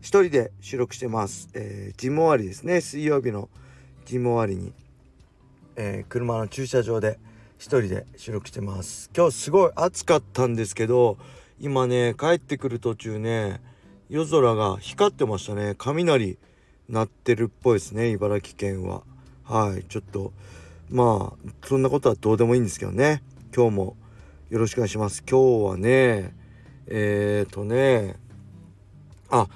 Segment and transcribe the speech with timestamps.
[0.00, 2.80] 一人で収録してます、えー、ジム終わりですね。
[2.80, 3.50] 水曜日の
[4.06, 4.72] ジム終わりに、
[5.76, 7.18] えー、車の駐車場で
[7.58, 9.10] 一人で収録してます。
[9.14, 11.18] 今日すごい暑かったんですけど
[11.58, 13.60] 今ね帰ってくる途中ね
[14.08, 15.74] 夜空が光ってましたね。
[15.76, 16.38] 雷
[16.88, 19.02] 鳴ってるっぽいですね茨城県は。
[19.44, 20.32] はいちょっと
[20.88, 23.22] まあそんなことはどうでもいいんですけどね。
[23.54, 23.96] 今日も
[24.48, 25.22] よろしくお願いします。
[25.28, 26.34] 今日はね
[26.86, 28.16] えーとね
[29.28, 29.46] あ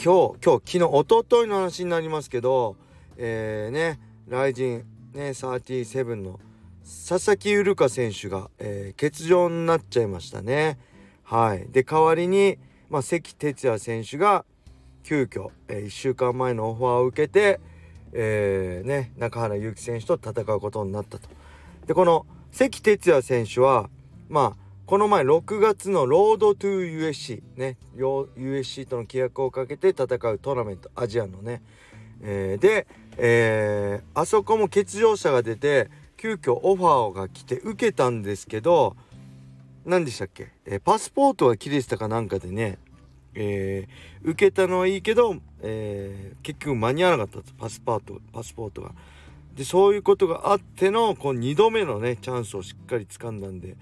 [0.00, 2.76] 今日今日昨日おとといの話になりますけど
[3.16, 6.38] えー、ねライジンね37の
[6.84, 10.78] 佐々木ウ香選手が、えー、欠場になっちゃいましたね
[11.24, 14.44] はいで代わりに、まあ、関哲也選手が
[15.02, 17.58] 急遽、えー、1週間前のオファーを受けて、
[18.12, 21.28] えー、ね、中原祐希選手と戦うことになったと。
[21.86, 23.90] でこの関哲也選手は
[24.28, 31.60] まあこの前6月のロードトゥー USC ね USC との契約をかけて戦うトーナメントアジアのね、
[32.22, 32.86] えー、で、
[33.18, 38.96] えー、あそこも欠場者が出て急遽オファーが来て受けたんですけど
[39.84, 42.78] 何でしたっけ、えー、パスポートが切れてたかなんかでね、
[43.34, 48.92] えー、受けたのはいいけど、えー、結局間に合わなかったとパスポートパスポートが。
[49.54, 53.76] でそういうことがあってのこう2度目のねチャンスをしっかり掴んだんで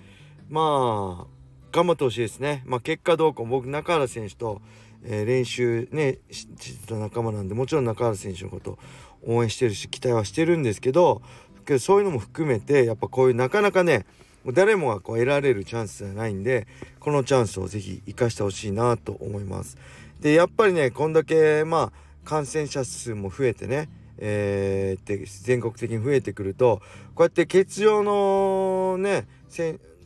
[0.49, 1.37] まあ
[1.73, 2.63] 頑張ってほしいですね。
[2.67, 4.63] まあ、結果どうか僕中原選手と、
[5.03, 8.79] えー、練習ねしてた仲間なんでもちろん中原選手のこと
[9.27, 11.21] 応援してるし期待はしてるんですけど
[11.67, 14.07] けどそういうのも含めてやっぱこういうなかなかね
[14.53, 16.67] 誰もがこう得られるチャンスじゃないんで
[17.01, 19.77] このチャンスを是非生かしてほしいなと思います。
[20.21, 23.89] でやっぱりねこんだけまあ感染者数も増えてね
[24.19, 26.81] えー、って全国的に増えてくると
[27.15, 29.27] こうやって欠場のね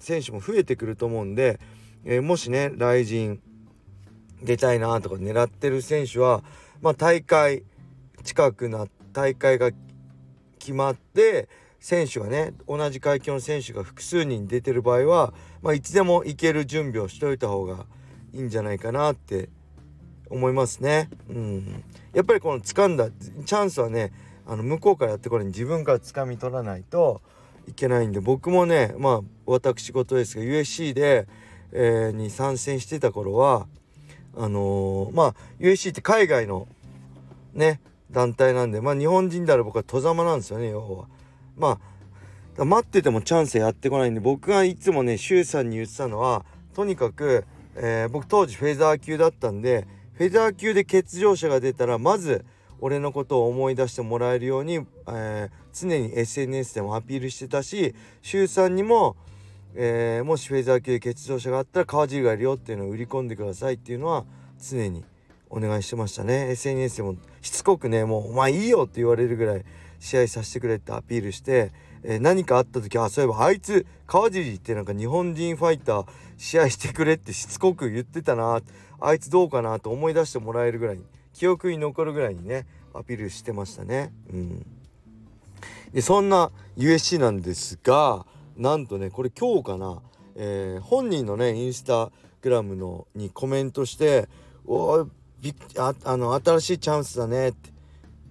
[0.01, 1.61] 選手も増えてくると思うんで、
[2.05, 3.41] えー、もしね来陣
[4.43, 6.43] 出たいなとか狙ってる選手は、
[6.81, 7.63] まあ、大会
[8.25, 9.71] 近くな大会が
[10.59, 17.87] 決まって選手がね同じ階級の選手が複数人出てる場合は、まあ、いつでも行ける準備をしといた方が
[18.33, 19.49] いいんじゃないかなって
[20.29, 21.11] 思いますね。
[21.29, 21.83] うん、
[22.15, 24.13] やっぱりこの掴んだチャンスはね
[24.47, 27.23] あの向こうからやってこれに自分から掴み取らないと
[27.71, 31.27] いけないんで僕もねまあ私事ですが USC で、
[31.73, 33.67] えー、に参戦してた頃は
[34.37, 36.69] あのー、まあ USC って海外の
[37.55, 41.07] ね団体なんでまあ日本人である僕は戸ざまなんですよね要は。
[41.57, 41.79] ま
[42.59, 46.45] あ待っててもチャンスやってこないんで僕がいつもね周さんに言ってたのは
[46.75, 47.45] とにかく、
[47.77, 52.45] えー、僕当時フェザー級だったんでフェザー級で欠場者が出たらまず
[52.81, 59.17] 俺のことを思い出してもらえるように、えー、常に SNS でもアピールしてたし周さんにも、
[59.75, 64.25] えー、もしフェザー級欠場者があったら川尻がいるよっていうのを売り込んでくださいっていうのは
[64.59, 65.05] 常に
[65.49, 66.51] お願いしてましたね。
[66.51, 69.65] SNS でもしつこくねもう「お前いいよ」って言われるぐらい
[69.99, 71.73] 試合させてくれってアピールして、
[72.05, 76.07] えー、何かあった時あそういえばあいつ川尻ってなんか日本人ファイター
[76.39, 78.61] 試合してくれってしつこく言ってたな
[79.01, 84.13] あいつどうかなと思い出してもらえるぐらいに記憶に残るぐらいにねアピールしてましたね。
[84.33, 84.67] うん、
[85.93, 88.27] でそんな USC なんですが
[88.57, 90.03] なんとねこれ今日かな、
[90.37, 92.11] えー、本人のねインスタ
[92.43, 94.29] グラムのにコメントして
[94.67, 95.07] 「お
[95.41, 97.71] びああの新しいチャンスだねって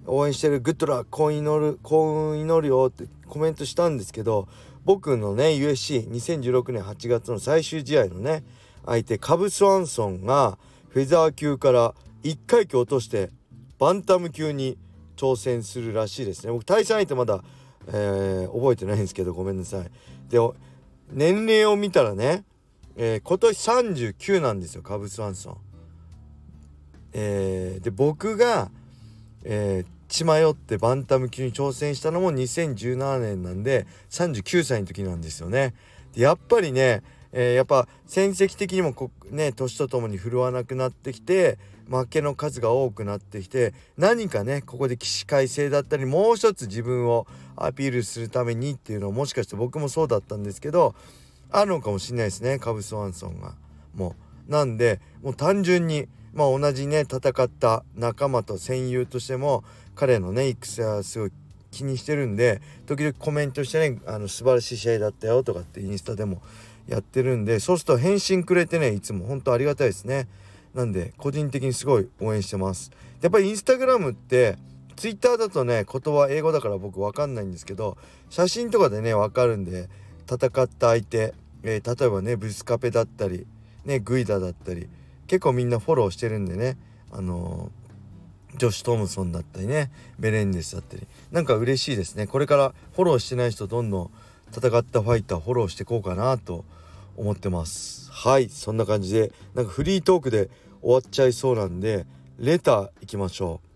[0.05, 4.47] 応援してるグッドラ幸運祈る幸運祈るよってコメントしたんですけど
[4.85, 8.43] 僕のね USC2016 年8月の最終試合のね
[8.85, 10.57] 相手カブスワンソンが
[10.89, 11.93] フェザー級から
[12.23, 13.31] 1階級落として
[13.77, 14.77] バンタム級に
[15.15, 16.51] 挑戦するらしいですね。
[16.51, 17.43] 僕対戦相手まだ、
[17.87, 19.89] えー、覚えてないんですけどごめんなさい。
[20.29, 20.39] で
[21.11, 22.43] 年齢を見たらね、
[22.95, 25.57] えー、今年39なんですよカブスワンソン
[27.13, 28.69] えー、で僕が、
[29.43, 35.73] えー、血迷ってバンタム級に挑戦したのも2017年なんで39歳の時なんですよね。
[36.13, 41.57] でやっぱりね、えー、やっぱ戦績的にもこね年とともに振るわなくなってきて
[41.89, 50.95] 負けの数が多くなってきて何かねここで起死回生だったりもう一つ自分をアピールするためにっていうのをもしかして僕もそうだったんですけど
[51.51, 53.55] あるのかもしれないですねカブスワンソンが。
[53.95, 54.15] も
[54.47, 59.63] うなんでもう単純にまあ同じね戦った仲間と戦友としても
[59.95, 61.31] 彼のね戦はすごい
[61.71, 66.41] 気にしてるんで時々コメントしてねあの素晴らしい試合だったよとかってインスタでも
[66.87, 70.27] やってるんでそうすると返信くれてねいつも本当ありがたいですね
[70.73, 72.91] なんで個人的にすごい応援してます。
[73.21, 74.57] やっぱりインスタグラムって
[74.95, 77.97] ツイッターだとね言葉英語だから僕分かんないんですけど
[78.29, 79.89] 写真とかでね分かるんで
[80.29, 81.33] 戦った相手、
[81.63, 83.47] えー、例えばねブスカペだったり
[83.85, 84.89] ねグイダだったり
[85.27, 86.77] 結構みんなフォローしてるんでね
[87.11, 89.89] あのー、ジョシュ・トムソンだったりね
[90.19, 92.27] ベレンデスだったりなんか嬉しいですね。
[92.27, 94.11] これからフォローしてない人どんどん
[94.51, 96.65] 戦ったファイターフォローしていこうかなと
[97.19, 98.09] 思ってます。
[98.11, 100.49] はいそんな感じでなんかフリートークで
[100.81, 102.05] 終わっちゃいそうなんで
[102.37, 103.67] レターいきましょう。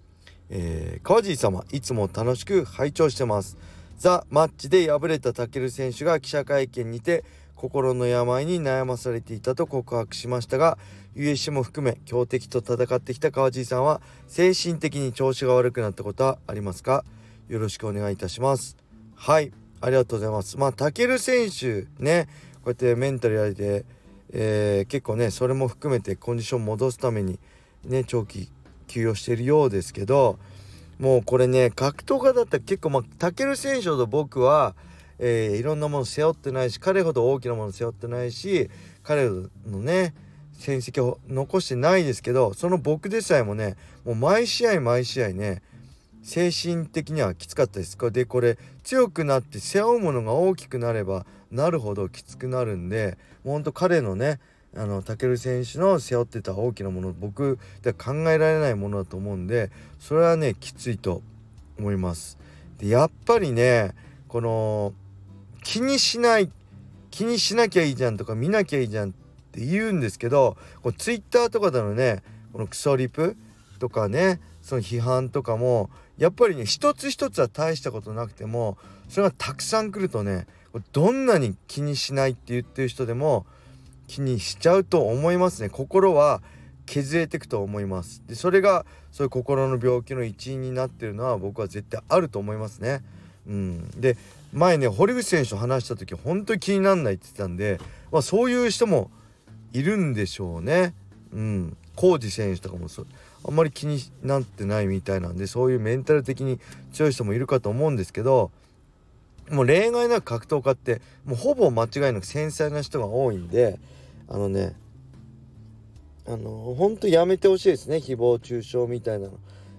[0.50, 3.57] えー、川尻様いつも楽しく拝聴してます。
[3.98, 7.25] ザ・マッチで敗れた武選手が記者会見にて
[7.56, 10.78] 心の病に悩まされていたと告白しましたが
[11.16, 17.04] USC も含め強敵と戦ってきた川尻さんは精神的に調子が悪くなったことはありますか？
[17.50, 18.78] よろしくお願いいたします。
[19.16, 19.51] はい
[19.81, 20.57] ありがとうございます。
[20.57, 22.28] まあ武選手ね
[22.68, 23.86] うやってメンタルやれて、
[24.31, 27.39] えー、結構ねそれも含めてコンディション戻すために
[27.86, 28.50] ね長期
[28.88, 30.38] 休養しているようですけど
[31.00, 34.75] もうこれね格闘家だったら結構まあ武選手ほど僕は、
[35.19, 38.69] えー、いろんなもの背負ってないし彼ほど大きなもの背負ってないし
[39.04, 40.13] 彼のね
[40.54, 43.75] 戦績を残してないですけどその僕でさえもね
[44.06, 45.62] もう毎試合毎試合ね
[46.24, 54.40] 精神的にはきつかったですでこれ強くなって背負うものが大きくなればなるほどきつくなるんでもうほんと彼のね
[54.75, 61.22] あの武選手の背負ってた大きなもの僕では考えられないものだと思うんでそれはねきついと
[61.78, 62.38] 思います。
[62.80, 63.94] でやっぱりね
[64.28, 64.94] この
[65.64, 66.50] 気にしない
[67.12, 69.14] 気にしなきゃいいじゃんとか見なきゃいいじゃんっ
[69.52, 73.36] て言うんですけどこツイッターとかでのねこのクソリプ
[73.78, 78.77] とかねその批判とかもやっぱりね一つ一つは大したことなくても
[79.10, 80.48] それがたくさん来るとね
[80.92, 83.45] どんなに気にしないって言ってる人でも
[84.07, 85.69] 気にしちゃうと思いますね。
[85.69, 86.42] 心は
[86.86, 88.24] 削れていくと思います。
[88.27, 93.04] でそれがそういう心の病気の一因になってるのは僕は絶対あると思いますね。
[93.48, 93.92] うん。
[94.00, 94.18] で
[94.51, 97.80] 前ね堀口選手と話した時本当に気になんないって言ってたんで、
[98.12, 99.12] まあ、そういう人も
[99.74, 100.94] いるんでしょうね。
[101.33, 101.77] うん。
[101.95, 103.07] 浩二選手とかもそう。
[103.45, 106.60] あんまり気になってないみたいなんでそういうメンタル的に
[106.94, 108.51] 強い人もいるかと思うんですけど
[109.50, 113.80] もう例外なく格闘家ってもうほぼ間違いなく繊細な人が多いんで
[114.30, 114.75] あのね
[116.25, 117.98] あのほんとやめてほしいですね。
[117.98, 119.34] 誹謗中傷みたいなの。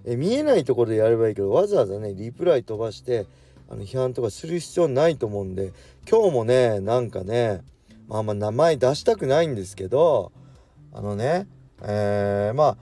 [0.05, 3.27] え見えないところでやればいいけどわざわざねリプライ飛ばして
[3.71, 5.73] あの批判とかする必要ないと思うんで
[6.09, 7.63] 今日もねなんかね
[8.07, 10.31] まあま名前出したくないんですけど
[10.93, 11.47] あのね
[11.83, 12.77] えー、まあ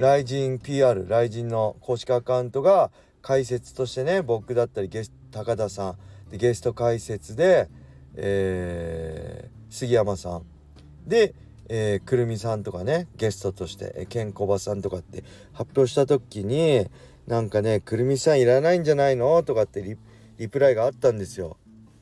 [0.00, 7.68] ライジン PR ライジンの公式アカウントが解説としてね僕だったりゲス高田さんでゲスト解説で、
[8.14, 10.44] えー、杉山さん
[11.06, 11.34] で、
[11.68, 16.86] えー、くるみさんとかねゲストとして、えー、ケンコバさんとかって発表した時に
[17.26, 19.98] なんかね「くるみさんいらないんじゃないの?」とかってリ
[20.38, 21.58] リプライがあったんですよ。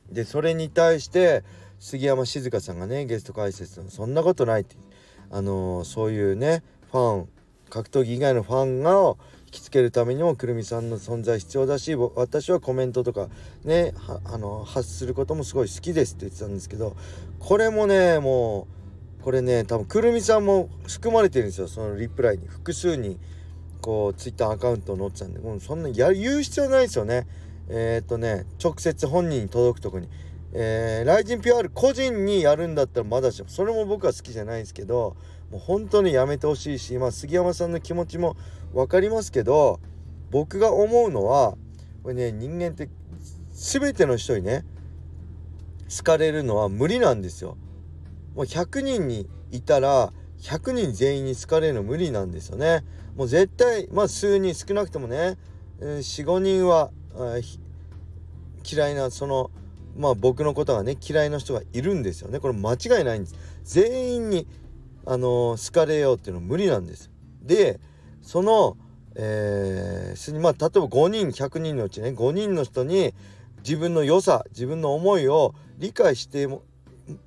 [0.08, 1.42] でそれに対して
[1.80, 4.76] 杉山静香さんがねゲスト解説の「そんなことない」って
[5.32, 6.62] あのー、そういうね
[6.92, 7.28] ファン
[7.68, 13.28] 格闘技以外のファンが引きつけるためにもくるみさんの存在必要だし私はコメントとか
[13.64, 13.94] ね
[14.24, 16.96] あの発することもすごい好きですって言ってたんですけど
[17.38, 18.78] これもねもう
[19.22, 22.46] これね多分くるみさんも含まれてるんですよそのリプライに。
[22.46, 23.18] 複数に
[23.80, 25.40] こうツイッターアカウント載ってたんで。
[25.40, 27.26] もうそんなや言う必要ないですよね。
[27.68, 30.08] えっ、とね直接本人に届くとこに。
[30.54, 35.14] えー、ライジン PR 個人にやるんだったらまだしもそれも僕は好きじゃないですけど
[35.50, 38.36] もう本当にやめてほしいし、ま、杉山さんの気持ちも
[38.72, 39.80] 分かりますけど
[40.30, 41.56] 僕が思うのは
[42.02, 42.88] これね人間って
[43.52, 44.64] 全ての人にね
[45.96, 47.56] 好かれるのは無理なんですよ。
[48.34, 52.84] もう100人にいたら100人全員に好かれるの無理なんですよね。
[53.16, 55.38] もう絶対まあ数人少なくともね
[55.80, 56.90] 45人は
[58.70, 59.50] 嫌いなその
[59.96, 62.38] まあ僕のことがね嫌いな人がいるんですよね。
[62.38, 63.34] これ間違いないんです。
[63.64, 64.46] 全員に
[65.08, 67.10] あの好かれようっていうのは無理なんです。
[67.42, 67.80] で
[68.20, 68.76] その
[69.20, 73.14] えー、まあ例えば5人100人のうちね5人の人に
[73.64, 76.62] 自分の良さ自分の思いを理解しても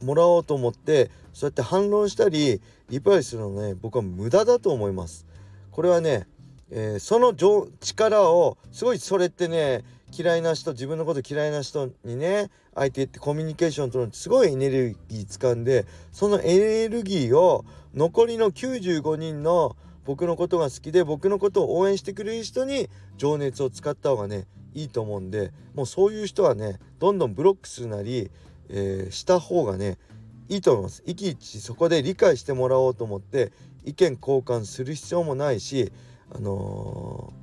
[0.01, 5.25] もらおうと思ってそうやって反論したりリプライするのね僕は無駄だと思います。
[5.71, 6.27] これはね、
[6.69, 7.33] えー、その
[7.79, 19.75] 力をすごいそれってね嫌いな人自分のこと嫌いな人にね相手ってコミュニケーション取るのすごいエネルギー使うんでそのエネルギーを残りの95人の
[20.05, 28.31] 僕のことが好きで僕のことを応援してくれる人に情熱を使った方がねいいと思うんでもうそういう人はねどんどんブロックするなり、
[28.69, 29.97] えー、した方がね
[30.49, 31.01] いいと思います。
[31.05, 33.53] いちいちそこで理解してもらおうと思って
[33.85, 35.93] 意見交換する必要もないし、
[36.29, 37.40] あのー、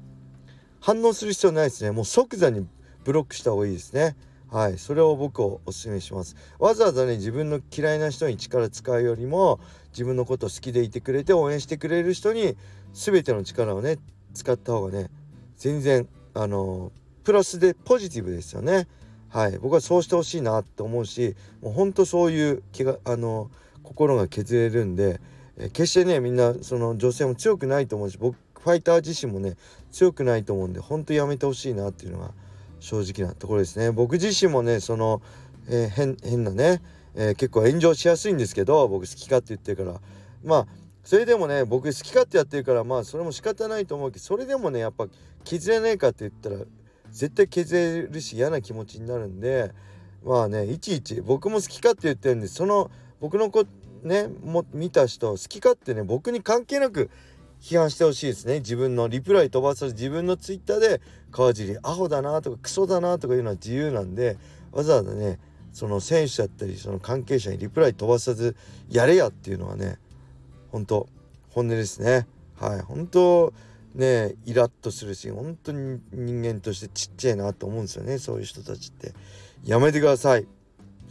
[0.80, 1.90] 反応する必要ないですね。
[1.90, 2.66] もう即座に
[3.04, 4.16] ブロックした方がいいですね。
[4.50, 6.34] はい、それを僕をお勧めします。
[6.58, 9.60] わざわざね自分の嫌いな人に力使うよりも
[9.92, 12.56] 自分のこと好きでいてくれて応援してくれる人に
[12.94, 13.98] 全ての力をね
[14.32, 15.10] 使った方がね
[15.56, 16.92] 全然あの
[17.24, 18.88] プラスでポジティブですよね。
[19.28, 23.50] はい、僕はそうしてほしいなって思うしもうほんとそういう気があの
[23.82, 25.20] 心が削れるんで、
[25.58, 28.36] え決してねみんなその女性も強くないと思うし僕
[28.68, 29.56] ファイター自身もね
[29.90, 32.32] 強くないと思うんでほんとやめてほしいなっていうのが
[32.80, 33.90] 正直なところですね。
[33.90, 35.22] 僕自身もねその、
[35.70, 36.82] えー、変変なね、
[37.14, 40.00] えー、結構炎上しやすいんですけど僕好きかって言ってるから
[40.44, 40.66] まあ
[41.02, 45.06] それでもね僕好き勝手やってるからまあそれも仕方ないと思うけどそれでもねやっぱ
[45.44, 46.56] 削れないかって言ったら
[47.10, 49.72] 絶対削れるし嫌な気持ちになるんで
[50.22, 53.64] まあねいちいち僕も好きかって言ってるんでその僕の子
[54.02, 57.08] ねも見た人好きかってね僕に関係なく
[57.60, 58.60] 批判してほしいですね。
[58.60, 61.00] 自分のリプライ飛ばさず自分のツイッターで
[61.30, 64.36] 川尻アホだなとかクソだなとかいうのは自由なんで
[64.72, 65.38] わざわざね
[65.72, 68.56] その選手だったりその関係者にリプライ飛ばさず
[68.88, 69.98] やれやっていうのはね
[70.70, 71.08] 本当
[71.50, 72.26] 本音ですね。
[72.60, 72.80] はい。
[72.80, 73.52] 本当
[73.94, 78.18] ねイラッとするし本当に人間としてちっちゃいなと思うんですよね。
[78.18, 79.12] そういう人たちって。
[79.64, 80.46] やめてください。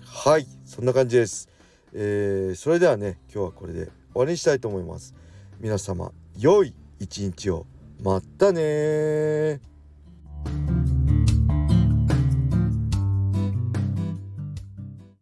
[0.05, 0.47] はい。
[0.65, 1.49] そんな感じです。
[1.93, 5.13] えー、それではね今日はこれで終わりにしたいと思います。
[5.59, 7.65] 皆様良い一日を。
[8.03, 9.59] まったね